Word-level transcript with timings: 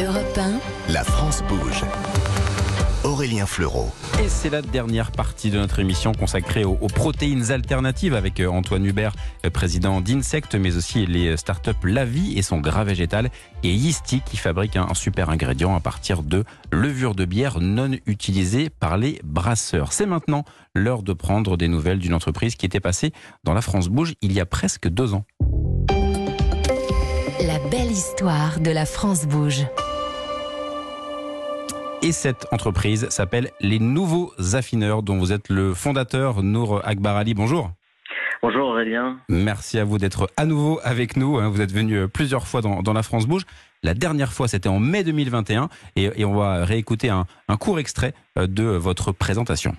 Europe 0.00 0.38
1, 0.38 0.92
La 0.92 1.02
France 1.02 1.42
bouge. 1.48 1.82
Aurélien 3.02 3.46
Fleureau. 3.46 3.90
Et 4.22 4.28
c'est 4.28 4.48
la 4.48 4.62
dernière 4.62 5.10
partie 5.10 5.50
de 5.50 5.58
notre 5.58 5.80
émission 5.80 6.12
consacrée 6.12 6.64
aux, 6.64 6.78
aux 6.80 6.86
protéines 6.86 7.50
alternatives 7.50 8.14
avec 8.14 8.38
euh, 8.38 8.46
Antoine 8.46 8.84
Hubert, 8.86 9.12
euh, 9.44 9.50
président 9.50 10.00
d'Insect, 10.00 10.54
mais 10.54 10.76
aussi 10.76 11.04
les 11.04 11.36
startups 11.36 11.72
La 11.82 12.04
Vie 12.04 12.38
et 12.38 12.42
son 12.42 12.58
gras 12.58 12.84
végétal 12.84 13.30
et 13.64 13.74
Yeasty 13.74 14.20
qui 14.24 14.36
fabrique 14.36 14.76
un, 14.76 14.86
un 14.88 14.94
super 14.94 15.30
ingrédient 15.30 15.74
à 15.74 15.80
partir 15.80 16.22
de 16.22 16.44
levure 16.70 17.16
de 17.16 17.24
bière 17.24 17.58
non 17.58 17.90
utilisée 18.06 18.70
par 18.70 18.98
les 18.98 19.20
brasseurs. 19.24 19.92
C'est 19.92 20.06
maintenant 20.06 20.44
l'heure 20.76 21.02
de 21.02 21.12
prendre 21.12 21.56
des 21.56 21.66
nouvelles 21.66 21.98
d'une 21.98 22.14
entreprise 22.14 22.54
qui 22.54 22.66
était 22.66 22.78
passée 22.78 23.12
dans 23.42 23.52
la 23.52 23.62
France 23.62 23.88
Bouge 23.88 24.14
il 24.22 24.32
y 24.32 24.38
a 24.38 24.46
presque 24.46 24.86
deux 24.86 25.14
ans. 25.14 25.24
la 27.44 27.58
belle 27.70 27.90
histoire 27.90 28.60
de 28.60 28.70
la 28.70 28.84
France 28.86 29.26
bouge. 29.26 29.64
Et 32.02 32.12
cette 32.12 32.46
entreprise 32.52 33.08
s'appelle 33.10 33.50
Les 33.60 33.78
Nouveaux 33.80 34.32
Affineurs, 34.54 35.02
dont 35.02 35.18
vous 35.18 35.32
êtes 35.32 35.48
le 35.48 35.74
fondateur, 35.74 36.42
Nour 36.42 36.80
Akbar 36.86 37.16
Ali. 37.16 37.34
Bonjour. 37.34 37.72
Bonjour 38.40 38.68
Aurélien. 38.68 39.18
Merci 39.28 39.80
à 39.80 39.84
vous 39.84 39.98
d'être 39.98 40.30
à 40.36 40.44
nouveau 40.46 40.78
avec 40.84 41.16
nous. 41.16 41.38
hein. 41.38 41.48
Vous 41.48 41.60
êtes 41.60 41.72
venu 41.72 42.06
plusieurs 42.08 42.46
fois 42.46 42.60
dans, 42.60 42.82
dans 42.82 42.92
la 42.92 43.02
France 43.02 43.26
Bouge. 43.26 43.42
La 43.82 43.94
dernière 43.94 44.32
fois, 44.32 44.46
c'était 44.46 44.68
en 44.68 44.78
mai 44.78 45.02
2021. 45.02 45.68
Et, 45.96 46.10
et 46.16 46.24
on 46.24 46.34
va 46.34 46.64
réécouter 46.64 47.08
un, 47.08 47.26
un 47.48 47.56
court 47.56 47.80
extrait 47.80 48.14
euh, 48.38 48.46
de 48.46 48.62
votre 48.62 49.10
présentation. 49.10 49.74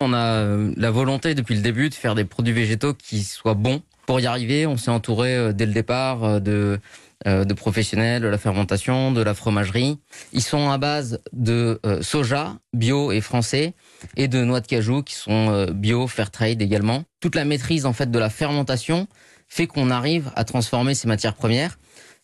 On 0.00 0.14
a 0.14 0.18
euh, 0.40 0.72
la 0.76 0.90
volonté 0.90 1.34
depuis 1.34 1.54
le 1.54 1.60
début 1.60 1.90
de 1.90 1.94
faire 1.94 2.14
des 2.14 2.24
produits 2.24 2.54
végétaux 2.54 2.94
qui 2.94 3.22
soient 3.24 3.54
bons. 3.54 3.82
Pour 4.06 4.20
y 4.20 4.26
arriver, 4.26 4.66
on 4.66 4.78
s'est 4.78 4.90
entouré 4.90 5.36
euh, 5.36 5.52
dès 5.52 5.66
le 5.66 5.72
départ 5.72 6.24
euh, 6.24 6.40
de, 6.40 6.52
euh, 6.52 6.78
de 7.26 7.52
professionnels 7.52 8.22
de 8.22 8.28
la 8.28 8.38
fermentation, 8.38 9.12
de 9.12 9.22
la 9.22 9.34
fromagerie. 9.34 9.98
Ils 10.32 10.42
sont 10.42 10.70
à 10.70 10.78
base 10.78 11.20
de 11.32 11.80
euh, 11.84 12.02
soja 12.02 12.58
bio 12.72 13.12
et 13.12 13.20
français 13.20 13.74
et 14.16 14.28
de 14.28 14.44
noix 14.44 14.60
de 14.60 14.66
cajou 14.66 15.02
qui 15.02 15.14
sont 15.14 15.50
euh, 15.50 15.66
bio, 15.66 16.06
fair 16.06 16.30
trade 16.30 16.62
également. 16.62 17.04
Toute 17.20 17.34
la 17.34 17.44
maîtrise 17.44 17.86
en 17.86 17.92
fait 17.92 18.10
de 18.10 18.18
la 18.18 18.30
fermentation 18.30 19.08
fait 19.48 19.66
qu'on 19.66 19.90
arrive 19.90 20.30
à 20.36 20.44
transformer 20.44 20.94
ces 20.94 21.08
matières 21.08 21.34
premières, 21.34 21.78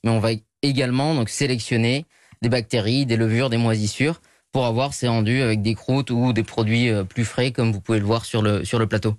mais 0.05 0.11
on 0.11 0.20
va 0.20 0.31
également 0.62 1.15
donc 1.15 1.28
sélectionner 1.28 2.06
des 2.42 2.48
bactéries, 2.48 3.06
des 3.06 3.17
levures, 3.17 3.50
des 3.50 3.56
moisissures 3.56 4.20
pour 4.53 4.67
avoir 4.67 4.95
ces 4.95 5.09
rendus 5.09 5.42
avec 5.42 5.62
des 5.62 5.75
croûtes 5.75 6.11
ou 6.11 6.33
des 6.33 6.45
produits 6.45 6.89
euh, 6.89 7.03
plus 7.03 7.25
frais 7.25 7.50
comme 7.50 7.72
vous 7.72 7.81
pouvez 7.81 7.98
le 7.98 8.05
voir 8.05 8.25
sur 8.25 8.42
le, 8.42 8.65
sur 8.65 8.78
le 8.78 8.87
plateau. 8.87 9.17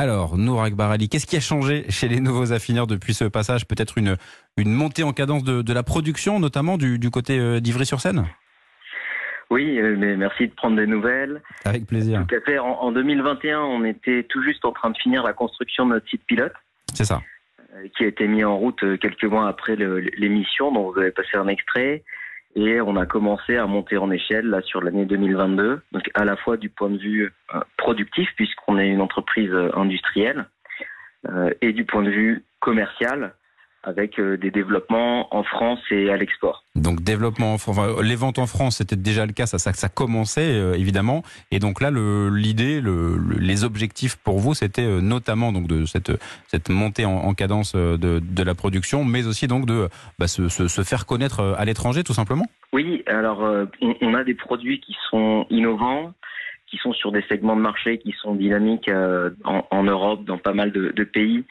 Alors, 0.00 0.38
Nour 0.38 0.62
Akbar 0.62 0.90
Ali, 0.90 1.10
qu'est-ce 1.10 1.26
qui 1.26 1.36
a 1.36 1.40
changé 1.40 1.84
chez 1.90 2.08
les 2.08 2.20
nouveaux 2.20 2.54
affineurs 2.54 2.86
depuis 2.86 3.12
ce 3.12 3.26
passage? 3.26 3.66
Peut-être 3.66 3.98
une, 3.98 4.16
une 4.56 4.72
montée 4.72 5.02
en 5.02 5.12
cadence 5.12 5.44
de, 5.44 5.60
de 5.60 5.72
la 5.74 5.82
production, 5.82 6.40
notamment 6.40 6.78
du, 6.78 6.98
du 6.98 7.10
côté 7.10 7.38
euh, 7.38 7.60
d'Ivry-sur-Seine? 7.60 8.24
Oui, 9.50 9.78
euh, 9.78 9.96
mais 9.98 10.16
merci 10.16 10.48
de 10.48 10.54
prendre 10.54 10.76
des 10.76 10.86
nouvelles. 10.86 11.42
Avec 11.66 11.86
plaisir. 11.86 12.24
Tout 12.26 12.34
à 12.34 12.40
fait. 12.40 12.58
En, 12.58 12.80
en 12.80 12.92
2021, 12.92 13.60
on 13.60 13.84
était 13.84 14.22
tout 14.30 14.42
juste 14.42 14.64
en 14.64 14.72
train 14.72 14.88
de 14.88 14.96
finir 14.96 15.22
la 15.22 15.34
construction 15.34 15.84
de 15.84 15.90
notre 15.92 16.08
site 16.08 16.24
pilote, 16.26 16.54
C'est 16.94 17.04
ça. 17.04 17.20
euh, 17.74 17.86
qui 17.94 18.04
a 18.04 18.06
été 18.06 18.26
mis 18.26 18.42
en 18.42 18.56
route 18.56 18.82
quelques 19.02 19.24
mois 19.24 19.48
après 19.48 19.76
l'émission, 19.76 20.72
dont 20.72 20.90
vous 20.92 20.98
avez 20.98 21.10
passé 21.10 21.36
un 21.36 21.48
extrait. 21.48 22.04
Et 22.56 22.80
on 22.80 22.96
a 22.96 23.06
commencé 23.06 23.56
à 23.56 23.66
monter 23.66 23.96
en 23.96 24.10
échelle 24.10 24.46
là 24.46 24.60
sur 24.62 24.82
l'année 24.82 25.04
2022, 25.06 25.82
donc 25.92 26.10
à 26.14 26.24
la 26.24 26.36
fois 26.36 26.56
du 26.56 26.68
point 26.68 26.90
de 26.90 26.98
vue 26.98 27.32
euh, 27.54 27.60
productif, 27.76 28.28
puisqu'on 28.34 28.78
est 28.78 28.88
une 28.88 29.00
entreprise 29.00 29.52
euh, 29.52 29.70
industrielle, 29.76 30.46
euh, 31.28 31.52
et 31.60 31.72
du 31.72 31.84
point 31.84 32.02
de 32.02 32.10
vue 32.10 32.44
commercial, 32.58 33.34
avec 33.82 34.18
euh, 34.18 34.36
des 34.36 34.50
développements 34.50 35.34
en 35.34 35.42
France 35.42 35.80
et 35.90 36.10
à 36.10 36.16
l'export. 36.16 36.64
Donc 36.74 37.02
développement, 37.02 37.52
en 37.52 37.54
enfin, 37.54 37.94
les 38.02 38.14
ventes 38.16 38.38
en 38.38 38.46
France, 38.46 38.76
c'était 38.76 38.96
déjà 38.96 39.26
le 39.26 39.32
cas, 39.32 39.46
ça, 39.46 39.58
ça, 39.58 39.72
ça 39.72 39.88
commençait 39.88 40.52
euh, 40.52 40.74
évidemment. 40.74 41.22
Et 41.50 41.58
donc 41.58 41.80
là, 41.80 41.90
l'idée, 41.90 42.80
le, 42.80 43.16
le- 43.16 43.38
les 43.38 43.64
objectifs 43.64 44.16
pour 44.16 44.38
vous, 44.38 44.54
c'était 44.54 44.82
euh, 44.82 45.00
notamment 45.00 45.52
donc 45.52 45.66
de 45.66 45.86
cette, 45.86 46.12
cette 46.46 46.68
montée 46.68 47.04
en, 47.06 47.12
en 47.16 47.34
cadence 47.34 47.72
euh, 47.74 47.96
de, 47.96 48.20
de 48.22 48.42
la 48.42 48.54
production, 48.54 49.04
mais 49.04 49.26
aussi 49.26 49.46
donc 49.46 49.66
de 49.66 49.88
bah, 50.18 50.28
se, 50.28 50.48
se- 50.48 50.68
se 50.68 50.82
faire 50.82 51.06
connaître 51.06 51.40
euh, 51.40 51.54
à 51.56 51.64
l'étranger, 51.64 52.04
tout 52.04 52.14
simplement. 52.14 52.46
Oui, 52.72 53.02
alors 53.06 53.42
euh, 53.44 53.64
on, 53.80 53.94
on 54.02 54.14
a 54.14 54.24
des 54.24 54.34
produits 54.34 54.80
qui 54.80 54.94
sont 55.10 55.46
innovants, 55.50 56.12
qui 56.70 56.76
sont 56.78 56.92
sur 56.92 57.12
des 57.12 57.22
segments 57.22 57.56
de 57.56 57.60
marché 57.60 57.98
qui 57.98 58.12
sont 58.12 58.34
dynamiques 58.34 58.88
euh, 58.88 59.30
en, 59.44 59.66
en 59.70 59.82
Europe, 59.82 60.24
dans 60.24 60.38
pas 60.38 60.52
mal 60.52 60.72
de, 60.72 60.90
de 60.90 61.04
pays, 61.04 61.44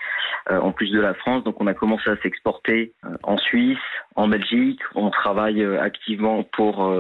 euh, 0.50 0.60
en 0.60 0.72
plus 0.72 0.92
de 0.92 1.00
la 1.00 1.14
France. 1.14 1.44
Donc 1.44 1.60
on 1.62 1.68
a 1.68 1.74
commencé 1.74 2.10
à 2.10 2.18
s'exporter 2.18 2.94
euh, 3.06 3.10
en 3.24 3.38
Suisse, 3.38 3.78
en 4.16 4.28
Belgique. 4.28 4.82
On 4.96 5.10
travaille 5.10 5.64
activement 5.64 6.44
pour 6.44 6.94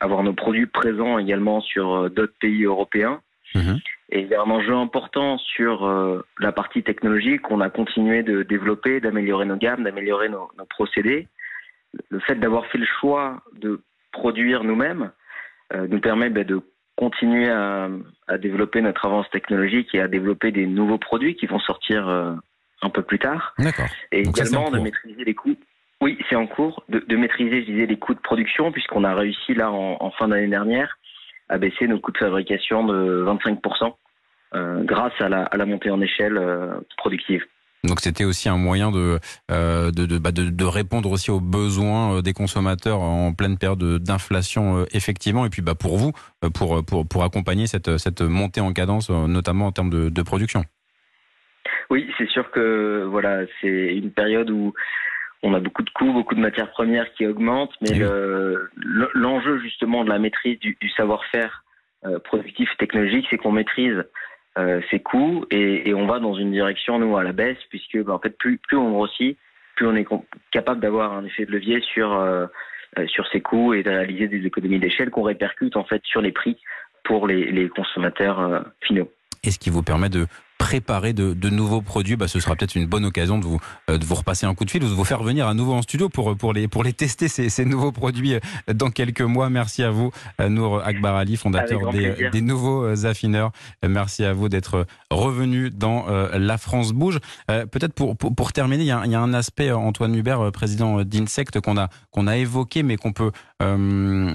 avoir 0.00 0.22
nos 0.22 0.32
produits 0.32 0.66
présents 0.66 1.18
également 1.18 1.60
sur 1.60 2.10
d'autres 2.10 2.38
pays 2.40 2.64
européens. 2.64 3.20
Mhm. 3.54 3.80
Et 4.12 4.22
il 4.22 4.28
y 4.28 4.34
a 4.34 4.42
un 4.42 4.50
enjeu 4.50 4.74
important 4.74 5.38
sur 5.38 5.86
euh, 5.86 6.24
la 6.38 6.52
partie 6.52 6.82
technologique. 6.82 7.50
On 7.50 7.60
a 7.60 7.70
continué 7.70 8.22
de 8.22 8.42
développer, 8.42 9.00
d'améliorer 9.00 9.44
nos 9.44 9.56
gammes, 9.56 9.84
d'améliorer 9.84 10.28
nos, 10.28 10.50
nos 10.58 10.64
procédés. 10.64 11.28
Le 12.08 12.18
fait 12.20 12.34
d'avoir 12.34 12.66
fait 12.66 12.78
le 12.78 12.86
choix 12.86 13.42
de 13.54 13.80
produire 14.12 14.64
nous-mêmes 14.64 15.12
euh, 15.72 15.86
nous 15.88 16.00
permet 16.00 16.28
ben, 16.28 16.44
de 16.44 16.60
continuer 17.00 17.48
à, 17.48 17.88
à 18.28 18.36
développer 18.36 18.82
notre 18.82 19.06
avance 19.06 19.28
technologique 19.30 19.88
et 19.94 20.00
à 20.02 20.06
développer 20.06 20.52
des 20.52 20.66
nouveaux 20.66 20.98
produits 20.98 21.34
qui 21.34 21.46
vont 21.46 21.58
sortir 21.58 22.06
euh, 22.06 22.34
un 22.82 22.90
peu 22.90 23.02
plus 23.02 23.18
tard. 23.18 23.54
D'accord. 23.58 23.88
Et 24.12 24.22
Donc 24.22 24.36
ça, 24.36 24.44
également 24.44 24.70
de 24.70 24.80
maîtriser 24.80 25.24
les 25.24 25.34
coûts. 25.34 25.56
Oui, 26.02 26.18
c'est 26.28 26.36
en 26.36 26.46
cours. 26.46 26.84
De, 26.90 26.98
de 26.98 27.16
maîtriser, 27.16 27.62
je 27.62 27.66
disais, 27.72 27.86
les 27.86 27.98
coûts 27.98 28.14
de 28.14 28.20
production, 28.20 28.70
puisqu'on 28.70 29.04
a 29.04 29.14
réussi 29.14 29.54
là 29.54 29.72
en, 29.72 29.96
en 29.98 30.10
fin 30.10 30.28
d'année 30.28 30.48
dernière 30.48 30.98
à 31.48 31.56
baisser 31.56 31.88
nos 31.88 31.98
coûts 31.98 32.12
de 32.12 32.18
fabrication 32.18 32.84
de 32.84 33.24
25% 33.26 33.94
euh, 34.54 34.84
grâce 34.84 35.18
à 35.20 35.28
la, 35.30 35.44
à 35.44 35.56
la 35.56 35.64
montée 35.64 35.90
en 35.90 36.02
échelle 36.02 36.36
euh, 36.36 36.74
productive. 36.98 37.44
Donc 37.82 38.00
c'était 38.00 38.24
aussi 38.24 38.48
un 38.50 38.58
moyen 38.58 38.90
de, 38.90 39.18
euh, 39.50 39.90
de, 39.90 40.04
de, 40.04 40.18
bah, 40.18 40.32
de, 40.32 40.50
de 40.50 40.64
répondre 40.64 41.10
aussi 41.10 41.30
aux 41.30 41.40
besoins 41.40 42.16
euh, 42.16 42.22
des 42.22 42.34
consommateurs 42.34 43.00
en 43.00 43.32
pleine 43.32 43.56
période 43.56 43.78
de- 43.78 43.96
d'inflation, 43.98 44.80
euh, 44.80 44.84
effectivement. 44.92 45.46
Et 45.46 45.50
puis 45.50 45.62
bah, 45.62 45.74
pour 45.74 45.96
vous, 45.96 46.12
pour, 46.54 46.84
pour, 46.84 47.08
pour 47.08 47.24
accompagner 47.24 47.66
cette, 47.66 47.96
cette 47.96 48.20
montée 48.20 48.60
en 48.60 48.72
cadence, 48.74 49.08
notamment 49.08 49.66
en 49.66 49.72
termes 49.72 49.90
de, 49.90 50.10
de 50.10 50.22
production. 50.22 50.64
Oui, 51.88 52.08
c'est 52.18 52.28
sûr 52.28 52.50
que 52.50 53.04
voilà, 53.10 53.46
c'est 53.60 53.96
une 53.96 54.10
période 54.12 54.50
où 54.50 54.74
on 55.42 55.54
a 55.54 55.58
beaucoup 55.60 55.82
de 55.82 55.90
coûts, 55.90 56.12
beaucoup 56.12 56.34
de 56.34 56.40
matières 56.40 56.70
premières 56.70 57.10
qui 57.14 57.26
augmentent, 57.26 57.72
mais 57.80 57.92
Oui. 57.92 57.98
le- 58.00 58.68
le- 58.76 59.10
l'enjeu 59.14 59.58
justement 59.60 60.04
de 60.04 60.10
la 60.10 60.18
maîtrise 60.18 60.58
du, 60.60 60.76
du 60.80 60.90
savoir-faire 60.90 61.64
productif 62.24 62.68
technologique, 62.78 63.26
c'est 63.30 63.38
qu'on 63.38 63.52
maîtrise 63.52 64.04
ses 64.90 65.00
coûts 65.00 65.46
et, 65.50 65.94
on 65.94 66.06
va 66.06 66.18
dans 66.18 66.34
une 66.34 66.52
direction 66.52 66.98
nous 66.98 67.16
à 67.16 67.22
la 67.22 67.32
baisse, 67.32 67.58
puisque 67.70 67.96
ben, 67.98 68.12
en 68.12 68.18
fait 68.18 68.36
plus, 68.36 68.60
on 68.72 68.90
grossit, 68.90 69.38
plus 69.76 69.86
on 69.86 69.96
est 69.96 70.06
capable 70.50 70.80
d'avoir 70.80 71.12
un 71.12 71.24
effet 71.24 71.46
de 71.46 71.52
levier 71.52 71.80
sur 71.80 72.12
euh, 72.12 72.46
euh, 72.98 73.06
sur 73.06 73.26
ses 73.28 73.40
coûts 73.40 73.72
et 73.72 73.82
de 73.82 73.88
réaliser 73.88 74.28
des 74.28 74.44
économies 74.44 74.80
d'échelle 74.80 75.10
qu'on 75.10 75.22
répercute 75.22 75.76
en 75.76 75.84
fait 75.84 76.02
sur 76.04 76.20
les 76.20 76.32
prix 76.32 76.56
pour 77.04 77.26
les, 77.26 77.50
les 77.52 77.68
consommateurs 77.68 78.40
euh, 78.40 78.60
finaux. 78.80 79.08
Et 79.44 79.50
ce 79.50 79.58
qui 79.58 79.70
vous 79.70 79.82
permet 79.82 80.08
de 80.08 80.26
préparer 80.60 81.14
de, 81.14 81.32
de 81.32 81.48
nouveaux 81.48 81.80
produits, 81.80 82.16
bah, 82.16 82.28
ce 82.28 82.38
sera 82.38 82.54
peut-être 82.54 82.74
une 82.74 82.84
bonne 82.86 83.06
occasion 83.06 83.38
de 83.38 83.44
vous, 83.46 83.58
euh, 83.88 83.96
de 83.96 84.04
vous 84.04 84.14
repasser 84.14 84.44
un 84.44 84.54
coup 84.54 84.66
de 84.66 84.70
fil 84.70 84.84
ou 84.84 84.88
de 84.88 84.92
vous 84.92 85.04
faire 85.04 85.22
venir 85.22 85.48
à 85.48 85.54
nouveau 85.54 85.72
en 85.72 85.80
studio 85.80 86.10
pour, 86.10 86.36
pour, 86.36 86.52
les, 86.52 86.68
pour 86.68 86.84
les 86.84 86.92
tester, 86.92 87.28
ces, 87.28 87.48
ces 87.48 87.64
nouveaux 87.64 87.92
produits 87.92 88.34
euh, 88.34 88.40
dans 88.74 88.90
quelques 88.90 89.22
mois. 89.22 89.48
Merci 89.48 89.82
à 89.82 89.90
vous, 89.90 90.10
euh, 90.38 90.50
Nour 90.50 90.82
Akbar 90.84 91.16
Ali, 91.16 91.36
fondateur 91.38 91.80
des, 92.30 92.40
nouveaux 92.42 92.84
euh, 92.84 93.06
affineurs. 93.06 93.52
Euh, 93.84 93.88
Merci 93.88 94.22
à 94.24 94.34
vous 94.34 94.50
d'être 94.50 94.86
revenu 95.10 95.70
dans 95.70 96.04
euh, 96.08 96.38
La 96.38 96.58
France 96.58 96.92
Bouge. 96.92 97.18
Euh, 97.50 97.64
Peut-être 97.64 97.94
pour, 97.94 98.14
pour, 98.18 98.34
pour 98.34 98.52
terminer, 98.52 98.84
il 98.84 98.86
y, 98.86 98.90
a, 98.90 98.98
un- 98.98 99.04
il 99.06 99.12
y 99.12 99.14
a 99.14 99.20
un 99.20 99.32
aspect, 99.32 99.70
euh, 99.70 99.76
Antoine 99.76 100.14
Hubert, 100.14 100.40
euh, 100.44 100.50
président 100.50 101.02
d'Insect, 101.04 101.60
qu'on 101.60 101.78
a, 101.78 101.88
qu'on 102.10 102.26
a 102.26 102.36
évoqué, 102.36 102.82
mais 102.82 102.96
qu'on 102.98 103.12
peut 103.12 103.32
euh, 103.62 104.30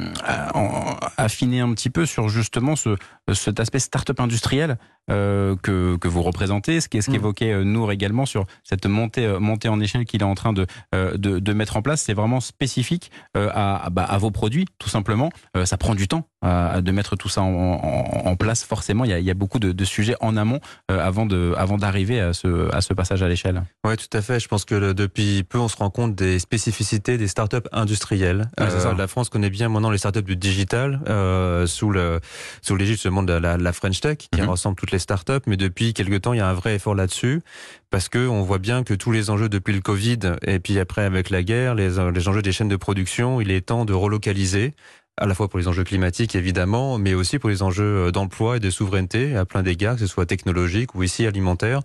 affiner 1.17 1.59
un 1.59 1.71
petit 1.73 1.89
peu 1.91 2.05
sur 2.07 2.29
justement 2.29 2.75
ce, 2.75 2.97
cet 3.33 3.59
aspect 3.59 3.79
start-up 3.79 4.19
industriel 4.19 4.77
euh, 5.11 5.55
que, 5.61 5.97
que 5.97 6.07
vous 6.07 6.14
représentez, 6.23 6.81
ce 6.81 6.89
qu'est- 6.89 7.01
ce 7.01 7.09
Mm. 7.09 7.13
qu'évoquait 7.13 7.51
euh, 7.53 7.63
Nour 7.63 7.91
également 7.91 8.25
sur 8.25 8.45
cette 8.63 8.85
montée, 8.85 9.25
euh, 9.25 9.39
montée 9.39 9.69
en 9.69 9.79
échelle 9.79 10.05
qu'il 10.05 10.21
est 10.21 10.25
en 10.25 10.35
train 10.35 10.53
de, 10.53 10.65
euh, 10.93 11.17
de, 11.17 11.39
de 11.39 11.53
mettre 11.53 11.77
en 11.77 11.81
place. 11.81 12.01
C'est 12.01 12.13
vraiment 12.13 12.39
spécifique 12.39 13.11
à, 13.35 13.89
bah, 13.91 14.03
à 14.03 14.17
vos 14.17 14.31
produits, 14.31 14.65
tout 14.79 14.89
simplement. 14.89 15.29
Ça 15.65 15.77
prend 15.77 15.95
du 15.95 16.07
temps 16.07 16.27
de 16.43 16.91
mettre 16.91 17.15
tout 17.15 17.29
ça 17.29 17.41
en, 17.41 17.47
en- 17.51 18.27
en 18.29 18.35
place. 18.35 18.63
Forcément, 18.63 19.03
il 19.03 19.09
y 19.11 19.13
a, 19.13 19.19
il 19.19 19.25
y 19.25 19.31
a 19.31 19.33
beaucoup 19.33 19.59
de, 19.59 19.71
de 19.71 19.85
sujets 19.85 20.15
en 20.21 20.37
amont 20.37 20.59
avant 20.89 21.25
de, 21.25 21.53
avant 21.57 21.77
d'arriver 21.77 22.19
à 22.19 22.33
ce, 22.33 22.73
à 22.73 22.81
ce 22.81 22.93
passage 22.93 23.23
à 23.23 23.27
l'échelle. 23.27 23.63
Oui, 23.85 23.95
tout 23.97 24.15
à 24.15 24.21
fait. 24.21 24.39
Je 24.39 24.47
pense 24.47 24.63
que 24.65 24.75
le- 24.75 24.93
depuis 24.93 25.43
peu, 25.43 25.57
on 25.59 25.67
se 25.67 25.77
rend 25.77 25.89
compte 25.89 26.15
des 26.15 26.39
spécificités 26.39 27.17
des 27.17 27.27
startups 27.27 27.67
industrielles. 27.71 28.49
Ouais, 28.59 28.67
la 28.97 29.07
France 29.07 29.29
connaît 29.29 29.49
bien 29.49 29.69
maintenant 29.69 29.89
les 29.91 29.97
startups 29.97 30.21
du 30.23 30.35
digital 30.35 31.01
euh, 31.07 31.65
sous 31.67 31.89
le 31.89 32.19
sous 32.61 32.75
l'égide 32.75 32.95
justement 32.95 33.23
de 33.23 33.33
la, 33.33 33.57
la 33.57 33.73
French 33.73 33.99
Tech 34.01 34.17
qui 34.17 34.41
Mhm. 34.41 34.49
rassemble 34.49 34.75
toutes 34.75 34.91
les 34.91 34.99
startups. 34.99 35.41
Mais 35.47 35.57
depuis 35.57 35.93
quelques 35.93 36.04
quelque 36.05 36.21
temps, 36.21 36.33
il 36.33 36.37
y 36.37 36.41
a 36.41 36.47
un 36.47 36.53
vrai 36.53 36.75
effort 36.75 36.95
là-dessus 36.95 37.41
parce 37.89 38.09
que 38.09 38.27
on 38.27 38.41
voit 38.41 38.59
bien 38.59 38.83
que 38.83 38.93
tous 38.93 39.11
les 39.11 39.29
enjeux 39.29 39.49
depuis 39.49 39.73
le 39.73 39.81
Covid 39.81 40.19
et 40.43 40.59
puis 40.59 40.79
après 40.79 41.03
avec 41.03 41.29
la 41.29 41.43
guerre, 41.43 41.75
les 41.75 41.99
enjeux 41.99 42.41
des 42.41 42.51
chaînes 42.51 42.69
de 42.69 42.75
production, 42.75 43.41
il 43.41 43.51
est 43.51 43.61
temps 43.61 43.85
de 43.85 43.93
relocaliser 43.93 44.73
à 45.17 45.25
la 45.25 45.33
fois 45.33 45.47
pour 45.47 45.59
les 45.59 45.67
enjeux 45.67 45.83
climatiques 45.85 46.35
évidemment, 46.35 46.97
mais 46.97 47.13
aussi 47.13 47.39
pour 47.39 47.49
les 47.49 47.61
enjeux 47.63 48.07
euh, 48.07 48.11
d'emploi 48.11 48.57
et 48.57 48.59
de 48.59 48.69
souveraineté 48.69 49.35
à 49.35 49.45
plein 49.45 49.63
d'égards, 49.63 49.95
que 49.95 50.01
ce 50.01 50.07
soit 50.07 50.25
technologique 50.25 50.93
ou 50.95 51.03
ici 51.03 51.25
alimentaire. 51.25 51.81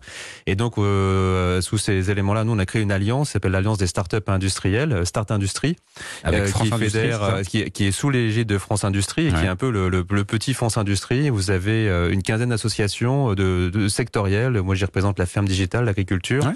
Et 0.46 0.56
donc, 0.56 0.78
euh, 0.78 1.60
sous 1.60 1.78
ces 1.78 2.10
éléments-là, 2.10 2.44
nous 2.44 2.52
on 2.52 2.58
a 2.58 2.66
créé 2.66 2.82
une 2.82 2.90
alliance, 2.92 3.28
qui 3.28 3.32
s'appelle 3.34 3.52
l'alliance 3.52 3.78
des 3.78 3.86
startups 3.86 4.16
industrielles, 4.26 4.92
euh, 4.92 5.04
Start 5.04 5.30
Industrie, 5.30 5.76
Avec 6.24 6.40
euh, 6.40 6.46
France 6.48 6.68
qui, 6.68 6.74
Industrie, 6.74 7.00
fédère, 7.02 7.22
euh, 7.22 7.42
qui, 7.42 7.70
qui 7.70 7.86
est 7.86 7.92
sous 7.92 8.10
l'égide 8.10 8.48
de 8.48 8.58
France 8.58 8.84
Industrie 8.84 9.28
et 9.28 9.32
qui 9.32 9.44
est 9.44 9.48
un 9.48 9.56
peu 9.56 9.70
le, 9.70 9.88
le- 9.88 10.04
le 10.10 10.24
petit 10.24 10.52
France 10.54 10.76
Industrie. 10.76 11.30
Vous 11.30 11.50
avez 11.52 11.88
euh, 11.88 12.10
une 12.10 12.22
quinzaine 12.22 12.48
d'associations 12.48 13.34
de, 13.34 13.70
de 13.72 13.88
sectorielles. 13.88 14.60
Moi, 14.60 14.74
j'y 14.74 14.84
représente 14.84 15.18
la 15.18 15.26
ferme 15.26 15.46
digitale, 15.46 15.84
l'agriculture. 15.84 16.44
Ouais. 16.44 16.52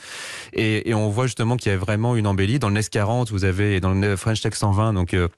Et, 0.55 0.91
et 0.91 0.95
on 0.95 1.09
voit 1.09 1.27
justement 1.27 1.57
qu'il 1.57 1.71
y 1.71 1.75
a 1.75 1.79
vraiment 1.79 2.17
une 2.17 2.27
embellie. 2.27 2.59
Dans 2.59 2.69
le 2.69 2.75
NES 2.75 2.83
40, 2.91 3.31
vous 3.31 3.45
avez, 3.45 3.77
et 3.77 3.81
dans 3.81 3.95
le 3.95 4.17
French 4.17 4.41
Tech 4.41 4.55
120, 4.55 4.93
donc 4.95 5.15
euh, 5.15 5.29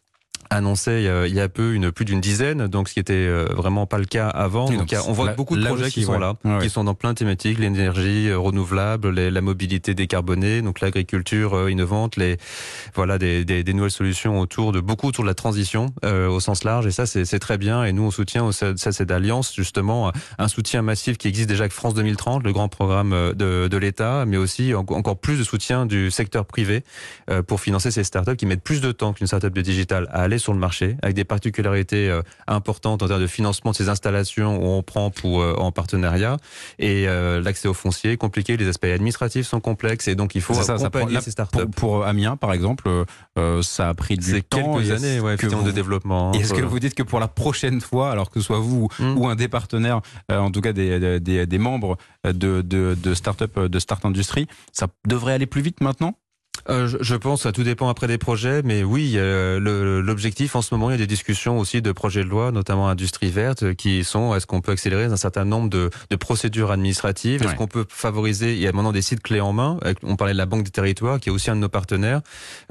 annoncé 0.50 0.90
euh, 1.06 1.26
il 1.28 1.34
y 1.34 1.40
a 1.40 1.48
peu 1.48 1.74
une 1.74 1.90
plus 1.92 2.04
d'une 2.04 2.20
dizaine, 2.20 2.66
donc 2.68 2.88
ce 2.88 2.94
qui 2.94 3.00
était 3.00 3.12
euh, 3.14 3.46
vraiment 3.54 3.86
pas 3.86 3.98
le 3.98 4.04
cas 4.04 4.28
avant. 4.28 4.70
Donc 4.70 4.92
a- 4.92 5.02
on 5.08 5.12
voit 5.12 5.26
là- 5.26 5.34
beaucoup 5.34 5.56
de 5.56 5.64
projets 5.64 5.90
qui 5.90 6.02
sont 6.04 6.12
ouais. 6.12 6.18
là, 6.18 6.34
Ouais, 6.44 6.56
ouais. 6.56 6.62
qui 6.62 6.70
sont 6.70 6.84
dans 6.84 6.94
plein 6.94 7.10
de 7.12 7.18
thématiques, 7.18 7.58
l'énergie 7.58 8.28
euh, 8.28 8.38
renouvelable, 8.38 9.10
les- 9.10 9.30
la 9.30 9.40
mobilité 9.40 9.94
décarbonée, 9.94 10.62
donc 10.62 10.80
l'agriculture 10.80 11.68
innovante, 11.68 12.16
les 12.16 12.36
voilà 12.94 13.18
des, 13.18 13.44
des, 13.44 13.62
des 13.64 13.72
nouvelles 13.74 13.90
solutions 13.90 14.40
autour 14.40 14.72
de 14.72 14.80
beaucoup 14.80 15.08
autour 15.08 15.24
de 15.24 15.28
la 15.28 15.34
transition 15.34 15.86
euh, 16.04 16.28
au 16.28 16.40
sens 16.40 16.64
large. 16.64 16.86
Et 16.86 16.90
ça 16.90 17.06
c'est 17.06 17.24
c'est 17.24 17.38
très 17.38 17.58
bien. 17.58 17.84
Et 17.84 17.92
nous 17.92 18.02
on 18.04 18.10
soutient 18.10 18.50
ça, 18.52 18.76
ça, 18.76 18.92
cette 18.92 19.10
alliance 19.10 19.54
justement 19.54 20.12
un 20.38 20.48
soutien 20.48 20.82
massif 20.82 21.18
qui 21.18 21.28
existe 21.28 21.48
déjà 21.48 21.62
avec 21.64 21.72
France 21.72 21.94
2030, 21.94 22.42
le 22.44 22.52
grand 22.52 22.68
programme 22.68 23.10
de, 23.34 23.68
de 23.68 23.76
l'État, 23.76 24.24
mais 24.26 24.36
aussi 24.36 24.74
en- 24.74 24.80
encore 24.90 25.18
plus 25.18 25.38
de 25.38 25.44
soutien 25.44 25.86
du 25.86 26.10
secteur 26.10 26.44
privé 26.46 26.82
euh, 27.30 27.42
pour 27.42 27.60
financer 27.60 27.90
ces 27.90 28.04
startups 28.04 28.36
qui 28.36 28.46
mettent 28.46 28.62
plus 28.62 28.80
de 28.80 28.92
temps 28.92 29.12
qu'une 29.12 29.26
startup 29.26 29.52
de 29.54 29.60
digital 29.62 30.08
à 30.12 30.22
aller 30.22 30.35
sur 30.38 30.52
le 30.52 30.58
marché, 30.58 30.96
avec 31.02 31.14
des 31.16 31.24
particularités 31.24 32.08
euh, 32.10 32.22
importantes 32.46 33.02
en 33.02 33.08
termes 33.08 33.20
de 33.20 33.26
financement 33.26 33.70
de 33.72 33.76
ces 33.76 33.88
installations 33.88 34.56
où 34.58 34.66
on 34.66 34.82
prend 34.82 35.10
pour 35.10 35.40
euh, 35.42 35.54
en 35.58 35.72
partenariat 35.72 36.36
et 36.78 37.06
euh, 37.08 37.40
l'accès 37.40 37.68
au 37.68 37.74
foncier 37.74 38.12
est 38.12 38.16
compliqué, 38.16 38.56
les 38.56 38.68
aspects 38.68 38.84
administratifs 38.84 39.46
sont 39.46 39.60
complexes 39.60 40.08
et 40.08 40.14
donc 40.14 40.34
il 40.34 40.40
faut 40.40 40.54
ça 40.54 40.74
prend- 40.74 40.84
accompagner 40.84 41.20
ces 41.20 41.30
startups. 41.30 41.58
Pour, 41.58 41.70
pour 41.70 42.06
Amiens, 42.06 42.36
par 42.36 42.52
exemple, 42.52 42.88
ça 43.62 43.88
a 43.88 43.94
pris 43.94 44.16
du 44.16 44.42
temps. 44.42 44.74
quelques 44.78 44.90
années, 44.90 45.20
ouais, 45.20 45.36
que 45.36 45.46
vous- 45.46 45.62
de 45.62 45.70
développement. 45.70 46.32
Est-ce 46.32 46.54
que 46.54 46.62
vous 46.62 46.78
dites 46.80 46.94
que 46.94 47.02
pour 47.02 47.20
la 47.20 47.28
prochaine 47.28 47.80
fois, 47.80 48.10
alors 48.10 48.30
que 48.30 48.40
ce 48.40 48.46
soit 48.46 48.58
vous 48.60 48.88
Hmm. 48.98 49.16
ou 49.18 49.28
un 49.28 49.34
des 49.36 49.48
partenaires, 49.48 50.00
en 50.30 50.50
tout 50.50 50.60
cas 50.60 50.72
des, 50.72 51.20
des, 51.20 51.46
des 51.46 51.58
membres 51.58 51.96
de, 52.24 52.62
de, 52.62 52.96
de 53.00 53.14
Startup 53.14 53.58
de 53.58 53.78
Start 53.78 54.04
Industrie, 54.04 54.46
ça 54.72 54.86
devrait 55.06 55.32
aller 55.34 55.46
plus 55.46 55.62
vite 55.62 55.80
maintenant? 55.80 56.14
Euh, 56.68 56.88
je, 56.88 56.96
je 57.00 57.14
pense, 57.14 57.42
ça 57.42 57.52
tout 57.52 57.62
dépend 57.62 57.88
après 57.88 58.06
des 58.08 58.18
projets, 58.18 58.62
mais 58.64 58.82
oui, 58.82 59.12
euh, 59.16 59.60
l'objectif 60.02 60.56
en 60.56 60.62
ce 60.62 60.74
moment, 60.74 60.90
il 60.90 60.92
y 60.92 60.96
a 60.96 60.98
des 60.98 61.06
discussions 61.06 61.58
aussi 61.58 61.80
de 61.80 61.92
projets 61.92 62.24
de 62.24 62.28
loi, 62.28 62.50
notamment 62.50 62.88
industrie 62.88 63.30
verte, 63.30 63.62
euh, 63.62 63.74
qui 63.74 64.02
sont 64.02 64.34
est-ce 64.34 64.46
qu'on 64.46 64.60
peut 64.60 64.72
accélérer 64.72 65.04
un 65.04 65.16
certain 65.16 65.44
nombre 65.44 65.70
de, 65.70 65.90
de 66.10 66.16
procédures 66.16 66.72
administratives, 66.72 67.42
est-ce 67.44 67.54
qu'on 67.54 67.68
peut 67.68 67.84
favoriser, 67.88 68.54
il 68.54 68.58
y 68.60 68.66
a 68.66 68.72
maintenant 68.72 68.92
des 68.92 69.02
sites 69.02 69.22
clés 69.22 69.40
en 69.40 69.52
main, 69.52 69.78
on 70.02 70.16
parlait 70.16 70.32
de 70.32 70.38
la 70.38 70.46
Banque 70.46 70.64
des 70.64 70.70
territoires, 70.70 71.20
qui 71.20 71.28
est 71.28 71.32
aussi 71.32 71.50
un 71.50 71.54
de 71.56 71.60
nos 71.60 71.68
partenaires, 71.68 72.20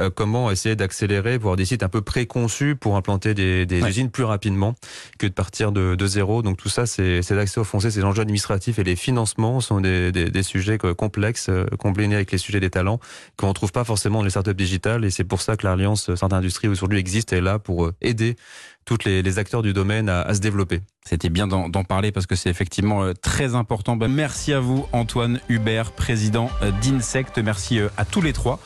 euh, 0.02 0.10
comment 0.14 0.52
essayer 0.52 0.76
d'accélérer 0.76 1.34
avoir 1.36 1.56
des 1.56 1.66
sites 1.66 1.84
un 1.84 1.90
peu 1.90 2.02
préconçus 2.02 2.76
pour 2.76 2.98
implanter 2.98 3.34
des, 3.34 3.66
des 3.66 3.82
Ouais. 3.82 3.90
usines 3.90 4.10
plus 4.10 4.24
rapidement 4.24 4.76
que 5.20 5.28
de 5.28 5.34
partir 5.34 5.72
de, 5.72 5.96
de 5.96 6.08
zéro? 6.08 6.42
Donc 6.42 6.58
tout 6.58 6.70
ça, 6.70 6.86
c'est 6.86 7.22
l'accès 7.32 7.60
au 7.60 7.64
foncier, 7.64 7.92
ces 7.92 8.04
enjeux 8.04 8.22
administratifs 8.22 8.78
et 8.80 8.84
les 8.84 8.96
financements 8.98 9.62
sont 9.62 9.80
des, 9.80 10.12
des, 10.12 10.30
des 10.32 10.44
sujets 10.44 10.78
euh, 10.84 10.94
complexes, 10.94 11.50
combinés 11.80 12.16
avec 12.16 12.32
les 12.34 12.38
sujets 12.38 12.60
des 12.60 12.70
talents 12.70 13.00
qu'on 13.38 13.48
ne 13.50 13.54
trouve 13.54 13.72
pas 13.72 13.85
forcément 13.86 14.22
les 14.22 14.30
startups 14.30 14.54
digitales 14.54 15.06
et 15.06 15.10
c'est 15.10 15.24
pour 15.24 15.42
ça 15.42 15.56
que 15.56 15.66
l'Alliance 15.66 16.14
Start 16.16 16.34
Industrie 16.34 16.68
aujourd'hui 16.68 17.00
existe 17.00 17.32
et 17.32 17.38
est 17.38 17.42
là 17.42 17.60
pour 17.60 17.86
euh, 17.86 17.96
aider 18.02 18.36
tous 18.86 19.04
les, 19.06 19.40
acteurs 19.40 19.64
du 19.64 19.74
domaine 19.74 20.10
à, 20.10 20.34
se 20.34 20.40
développer. 20.40 20.82
C'était 21.04 21.30
bien 21.30 21.48
d'en 21.48 21.84
parler 21.84 22.12
parce 22.12 22.28
que 22.28 22.36
c'est 22.36 22.50
effectivement 22.50 23.04
euh, 23.04 23.14
très 23.14 23.56
important. 23.56 23.96
Ben, 23.96 24.08
merci 24.08 24.54
à 24.54 24.60
vous, 24.60 24.88
Antoine 24.94 25.40
Hubert, 25.50 25.92
président 25.92 26.50
euh, 26.62 26.72
d'Insect. 26.82 27.40
Merci 27.40 27.80
euh, 27.80 27.90
à 27.98 28.06
tous 28.06 28.22
les 28.22 28.34
trois 28.34 28.60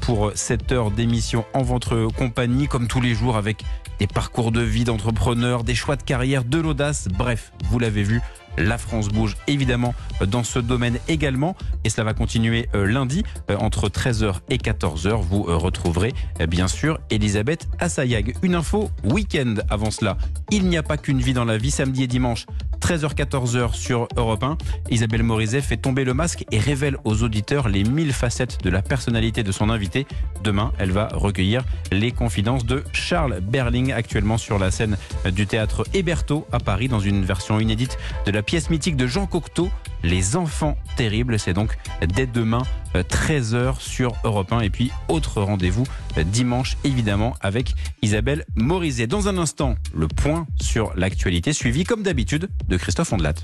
pour 0.00 0.32
cette 0.34 0.72
heure 0.72 0.90
d'émission 0.90 1.44
en 1.52 1.62
votre 1.62 2.08
compagnie, 2.16 2.68
comme 2.68 2.86
tous 2.86 3.00
les 3.00 3.14
jours, 3.14 3.36
avec 3.36 3.64
des 3.98 4.06
parcours 4.06 4.52
de 4.52 4.60
vie 4.60 4.84
d'entrepreneurs, 4.84 5.64
des 5.64 5.74
choix 5.74 5.96
de 5.96 6.02
carrière, 6.02 6.44
de 6.44 6.58
l'audace. 6.58 7.08
Bref, 7.08 7.52
vous 7.70 7.78
l'avez 7.78 8.02
vu. 8.02 8.20
La 8.56 8.78
France 8.78 9.08
bouge 9.08 9.36
évidemment 9.48 9.94
dans 10.24 10.44
ce 10.44 10.60
domaine 10.60 10.98
également 11.08 11.56
et 11.82 11.88
cela 11.88 12.04
va 12.04 12.14
continuer 12.14 12.68
lundi 12.72 13.24
entre 13.48 13.88
13h 13.88 14.36
et 14.48 14.58
14h. 14.58 15.20
Vous 15.22 15.42
retrouverez 15.42 16.14
bien 16.48 16.68
sûr 16.68 17.00
Elisabeth 17.10 17.66
Assayag. 17.80 18.36
Une 18.42 18.54
info 18.54 18.90
week-end 19.02 19.56
avant 19.70 19.90
cela. 19.90 20.16
Il 20.50 20.66
n'y 20.66 20.76
a 20.76 20.82
pas 20.82 20.96
qu'une 20.96 21.20
vie 21.20 21.32
dans 21.32 21.44
la 21.44 21.56
vie 21.56 21.70
samedi 21.70 22.04
et 22.04 22.06
dimanche 22.06 22.46
13h-14h 22.80 23.74
sur 23.74 24.08
Europe 24.16 24.42
1. 24.42 24.58
Isabelle 24.90 25.22
Morizet 25.22 25.62
fait 25.62 25.78
tomber 25.78 26.04
le 26.04 26.12
masque 26.12 26.44
et 26.50 26.58
révèle 26.58 26.98
aux 27.04 27.22
auditeurs 27.22 27.68
les 27.68 27.82
mille 27.82 28.12
facettes 28.12 28.62
de 28.62 28.68
la 28.68 28.82
personnalité 28.82 29.42
de 29.42 29.52
son 29.52 29.70
invité. 29.70 30.06
Demain, 30.42 30.70
elle 30.78 30.90
va 30.90 31.08
recueillir 31.12 31.64
les 31.92 32.12
confidences 32.12 32.66
de 32.66 32.84
Charles 32.92 33.40
Berling, 33.40 33.92
actuellement 33.92 34.36
sur 34.36 34.58
la 34.58 34.70
scène 34.70 34.98
du 35.32 35.46
théâtre 35.46 35.84
Héberto 35.94 36.46
à 36.52 36.58
Paris, 36.58 36.88
dans 36.88 37.00
une 37.00 37.24
version 37.24 37.58
inédite 37.58 37.96
de 38.26 38.30
la 38.30 38.42
pièce 38.42 38.68
mythique 38.68 38.96
de 38.96 39.06
Jean 39.06 39.26
Cocteau, 39.26 39.70
Les 40.02 40.36
Enfants 40.36 40.76
Terribles. 40.96 41.38
C'est 41.38 41.54
donc 41.54 41.78
dès 42.06 42.26
demain, 42.26 42.62
13h 43.02 43.80
sur 43.80 44.14
Europe 44.24 44.52
1. 44.52 44.60
Et 44.60 44.70
puis, 44.70 44.90
autre 45.08 45.42
rendez-vous 45.42 45.84
dimanche, 46.22 46.76
évidemment, 46.84 47.34
avec 47.40 47.74
Isabelle 48.02 48.44
Morizet. 48.54 49.06
Dans 49.06 49.28
un 49.28 49.38
instant, 49.38 49.74
le 49.94 50.08
point 50.08 50.46
sur 50.60 50.92
l'actualité, 50.96 51.52
suivi 51.52 51.84
comme 51.84 52.02
d'habitude 52.02 52.48
de 52.68 52.76
Christophe 52.76 53.12
Ondelat. 53.12 53.34